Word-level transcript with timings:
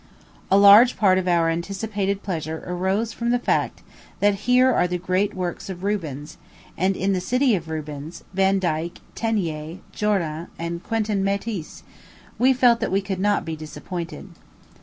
A 0.49 0.57
large 0.57 0.97
part 0.97 1.19
of 1.19 1.27
our 1.27 1.47
anticipated 1.47 2.23
pleasure 2.23 2.63
arose 2.65 3.13
from 3.13 3.29
the 3.29 3.37
fact 3.37 3.83
that 4.19 4.33
here 4.49 4.73
are 4.73 4.87
the 4.87 4.97
great 4.97 5.35
works 5.35 5.69
of 5.69 5.83
Rubens; 5.83 6.39
and 6.75 6.97
in 6.97 7.13
the 7.13 7.21
city 7.21 7.53
of 7.53 7.69
Rubens, 7.69 8.23
Vandyke, 8.33 8.99
Teniers, 9.13 9.77
Jordaens, 9.93 10.47
and 10.57 10.83
Quentin 10.83 11.23
Matsys, 11.23 11.83
we 12.39 12.51
felt 12.51 12.79
that 12.79 12.91
we 12.91 13.01
could 13.01 13.19
not 13.19 13.45
be 13.45 13.55
disappointed. 13.55 14.29